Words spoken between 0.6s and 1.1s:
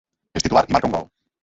i marca un gol.